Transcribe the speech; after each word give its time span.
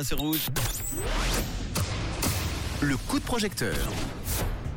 C'est 0.00 0.14
rouge. 0.14 0.46
Le 2.80 2.96
coup 2.96 3.18
de 3.18 3.24
projecteur. 3.24 3.74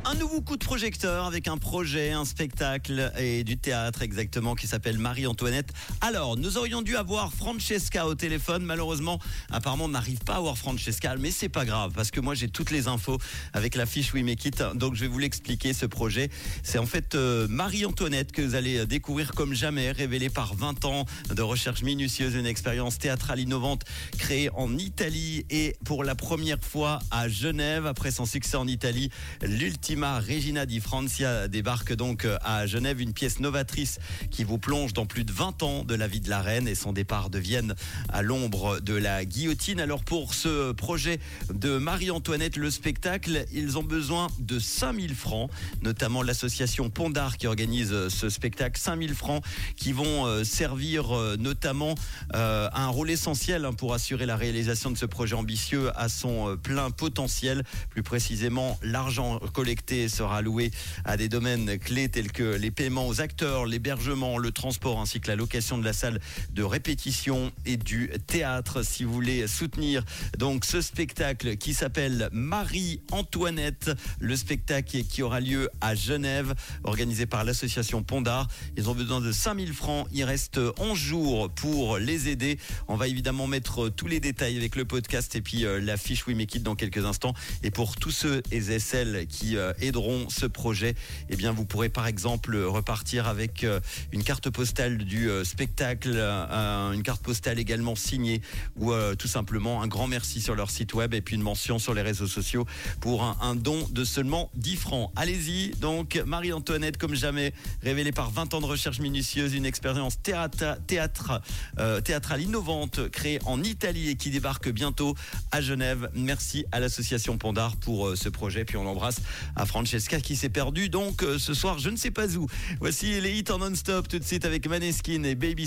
Un 0.04 0.14
nouveau 0.16 0.40
coup 0.40 0.56
de 0.56 0.64
projecteur 0.64 1.26
avec 1.26 1.46
un 1.46 1.58
projet, 1.58 2.10
un 2.10 2.24
spectacle 2.24 3.12
et 3.16 3.44
du 3.44 3.56
théâtre 3.56 4.02
exactement 4.02 4.56
qui 4.56 4.66
s'appelle 4.66 4.98
Marie-Antoinette. 4.98 5.72
Alors, 6.00 6.36
nous 6.36 6.58
aurions 6.58 6.82
dû 6.82 6.96
avoir 6.96 7.32
Francesca 7.32 8.08
au 8.08 8.16
téléphone. 8.16 8.64
Malheureusement, 8.64 9.20
apparemment, 9.52 9.84
on 9.84 9.90
n'arrive 9.90 10.18
pas 10.18 10.34
à 10.34 10.36
avoir 10.38 10.58
Francesca, 10.58 11.14
mais 11.20 11.30
c'est 11.30 11.48
pas 11.48 11.64
grave 11.64 11.92
parce 11.94 12.10
que 12.10 12.18
moi 12.20 12.34
j'ai 12.34 12.48
toutes 12.48 12.72
les 12.72 12.88
infos 12.88 13.18
avec 13.52 13.76
la 13.76 13.86
fiche 13.86 14.12
We 14.12 14.24
Make 14.24 14.44
It. 14.44 14.64
Donc, 14.74 14.96
je 14.96 15.02
vais 15.02 15.06
vous 15.06 15.20
l'expliquer 15.20 15.72
ce 15.72 15.86
projet. 15.86 16.30
C'est 16.64 16.78
en 16.78 16.86
fait 16.86 17.14
euh, 17.14 17.46
Marie-Antoinette 17.48 18.32
que 18.32 18.42
vous 18.42 18.56
allez 18.56 18.84
découvrir 18.86 19.30
comme 19.32 19.54
jamais, 19.54 19.92
révélée 19.92 20.30
par 20.30 20.56
20 20.56 20.84
ans 20.84 21.06
de 21.32 21.42
recherche 21.42 21.82
minutieuse, 21.82 22.34
une 22.34 22.46
expérience 22.46 22.98
théâtrale 22.98 23.38
innovante 23.38 23.84
créée 24.18 24.50
en 24.54 24.76
Italie 24.76 25.46
et 25.48 25.76
pour 25.84 26.02
la 26.02 26.16
première 26.16 26.60
fois 26.60 26.98
à 27.12 27.28
Genève 27.28 27.86
après 27.86 28.10
son 28.10 28.26
succès 28.26 28.56
en 28.56 28.66
Italie, 28.66 29.08
l'ultime 29.42 29.91
Regina 29.92 30.64
di 30.64 30.80
Francia 30.80 31.48
débarque 31.48 31.92
donc 31.92 32.24
euh, 32.24 32.38
à 32.40 32.66
Genève, 32.66 33.02
une 33.02 33.12
pièce 33.12 33.40
novatrice 33.40 33.98
qui 34.30 34.42
vous 34.42 34.56
plonge 34.56 34.94
dans 34.94 35.04
plus 35.04 35.24
de 35.24 35.32
20 35.32 35.62
ans 35.62 35.84
de 35.84 35.94
la 35.94 36.08
vie 36.08 36.20
de 36.20 36.30
la 36.30 36.40
reine 36.40 36.66
et 36.66 36.74
son 36.74 36.94
départ 36.94 37.28
de 37.28 37.38
Vienne 37.38 37.74
à 38.08 38.22
l'ombre 38.22 38.80
de 38.80 38.94
la 38.94 39.26
guillotine. 39.26 39.80
Alors 39.80 40.02
pour 40.02 40.32
ce 40.32 40.72
projet 40.72 41.20
de 41.52 41.76
Marie-Antoinette, 41.76 42.56
le 42.56 42.70
spectacle, 42.70 43.44
ils 43.52 43.76
ont 43.76 43.82
besoin 43.82 44.28
de 44.38 44.58
5000 44.58 45.14
francs, 45.14 45.50
notamment 45.82 46.22
l'association 46.22 46.88
Pondard 46.88 47.36
qui 47.36 47.46
organise 47.46 47.92
euh, 47.92 48.08
ce 48.08 48.30
spectacle, 48.30 48.80
5000 48.80 49.14
francs 49.14 49.44
qui 49.76 49.92
vont 49.92 50.26
euh, 50.26 50.42
servir 50.42 51.12
notamment 51.38 51.94
un 52.32 52.88
rôle 52.88 53.10
essentiel 53.10 53.64
hein, 53.64 53.72
pour 53.72 53.92
assurer 53.92 54.24
la 54.26 54.36
réalisation 54.36 54.90
de 54.90 54.96
ce 54.96 55.06
projet 55.06 55.34
ambitieux 55.34 55.90
à 55.98 56.08
son 56.08 56.56
plein 56.56 56.90
potentiel, 56.90 57.64
plus 57.90 58.02
précisément 58.02 58.78
l'argent 58.82 59.38
collecté 59.52 59.81
sera 60.08 60.38
alloué 60.38 60.70
à 61.04 61.16
des 61.16 61.28
domaines 61.28 61.78
clés 61.78 62.08
tels 62.08 62.32
que 62.32 62.56
les 62.56 62.70
paiements 62.70 63.06
aux 63.08 63.20
acteurs, 63.20 63.66
l'hébergement, 63.66 64.38
le 64.38 64.50
transport 64.50 65.00
ainsi 65.00 65.20
que 65.20 65.28
la 65.28 65.36
location 65.36 65.78
de 65.78 65.84
la 65.84 65.92
salle 65.92 66.20
de 66.52 66.62
répétition 66.62 67.52
et 67.66 67.76
du 67.76 68.10
théâtre. 68.26 68.84
Si 68.84 69.04
vous 69.04 69.12
voulez 69.12 69.46
soutenir 69.46 70.04
donc 70.38 70.64
ce 70.64 70.80
spectacle 70.80 71.56
qui 71.56 71.74
s'appelle 71.74 72.28
Marie-Antoinette, 72.32 73.90
le 74.20 74.36
spectacle 74.36 75.02
qui 75.04 75.22
aura 75.22 75.40
lieu 75.40 75.68
à 75.80 75.94
Genève, 75.94 76.54
organisé 76.84 77.26
par 77.26 77.44
l'association 77.44 78.02
Pondard. 78.02 78.48
Ils 78.76 78.88
ont 78.88 78.94
besoin 78.94 79.20
de 79.20 79.32
5000 79.32 79.72
francs. 79.72 80.06
Il 80.12 80.24
reste 80.24 80.60
11 80.78 80.98
jours 80.98 81.50
pour 81.50 81.98
les 81.98 82.28
aider. 82.28 82.58
On 82.88 82.96
va 82.96 83.08
évidemment 83.08 83.46
mettre 83.46 83.88
tous 83.88 84.06
les 84.06 84.20
détails 84.20 84.56
avec 84.56 84.76
le 84.76 84.84
podcast 84.84 85.34
et 85.36 85.40
puis 85.40 85.64
euh, 85.64 85.80
la 85.80 85.96
fiche 85.96 86.26
We 86.26 86.36
Make 86.36 86.54
It 86.54 86.62
dans 86.62 86.74
quelques 86.74 87.04
instants. 87.04 87.34
Et 87.62 87.70
pour 87.70 87.96
tous 87.96 88.10
ceux 88.10 88.42
et 88.50 88.60
celles 88.78 89.26
qui 89.26 89.56
euh, 89.56 89.71
aideront 89.80 90.28
ce 90.28 90.46
projet, 90.46 90.94
eh 91.28 91.36
bien 91.36 91.52
vous 91.52 91.64
pourrez 91.64 91.88
par 91.88 92.06
exemple 92.06 92.56
repartir 92.56 93.26
avec 93.26 93.64
euh, 93.64 93.80
une 94.12 94.24
carte 94.24 94.50
postale 94.50 94.98
du 94.98 95.30
euh, 95.30 95.44
spectacle, 95.44 96.10
une 96.12 97.02
carte 97.02 97.22
postale 97.22 97.58
également 97.58 97.94
signée 97.94 98.42
ou 98.76 98.92
tout 99.18 99.28
simplement 99.28 99.82
un 99.82 99.86
grand 99.86 100.06
merci 100.06 100.40
sur 100.40 100.54
leur 100.54 100.70
site 100.70 100.94
web 100.94 101.14
et 101.14 101.20
puis 101.20 101.36
une 101.36 101.42
mention 101.42 101.78
sur 101.78 101.94
les 101.94 102.02
réseaux 102.02 102.26
sociaux 102.26 102.66
pour 103.00 103.22
un, 103.22 103.54
don 103.54 103.86
de 103.90 104.04
seulement 104.04 104.50
10 104.54 104.76
francs. 104.76 105.12
Allez-y, 105.16 105.70
donc 105.76 106.20
Marie-Antoinette 106.26 106.96
comme 106.96 107.14
jamais, 107.14 107.52
révélée 107.82 108.12
par 108.12 108.30
20 108.30 108.54
ans 108.54 108.60
de 108.60 108.66
recherche 108.66 109.00
minutieuse, 109.00 109.54
une 109.54 109.66
expérience 109.66 110.20
théâtre, 110.22 110.78
théâtrale 110.86 112.42
innovante 112.42 113.08
créée 113.10 113.38
en 113.44 113.62
Italie 113.62 114.08
et 114.08 114.16
qui 114.16 114.30
débarque 114.30 114.70
bientôt 114.70 115.14
à 115.50 115.60
Genève. 115.60 116.10
Merci 116.14 116.64
à 116.72 116.80
l'association 116.80 117.38
Pondard 117.38 117.76
pour 117.76 118.16
ce 118.16 118.28
projet, 118.28 118.64
puis 118.64 118.76
on 118.76 118.84
l'embrasse 118.84 119.20
à 119.56 119.61
Francesca 119.66 120.20
qui 120.20 120.36
s'est 120.36 120.48
perdue 120.48 120.88
donc 120.88 121.22
euh, 121.22 121.38
ce 121.38 121.54
soir 121.54 121.78
je 121.78 121.90
ne 121.90 121.96
sais 121.96 122.10
pas 122.10 122.28
où. 122.36 122.46
Voici 122.80 123.20
les 123.20 123.38
hits 123.38 123.50
en 123.50 123.58
non-stop 123.58 124.08
tout 124.08 124.18
de 124.18 124.24
suite 124.24 124.44
avec 124.44 124.66
Maneskin 124.66 125.22
et 125.24 125.34
Baby 125.34 125.66